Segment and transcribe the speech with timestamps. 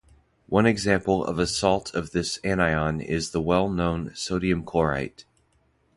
[0.47, 5.25] One example of a salt of this anion is the well-known sodium chlorite.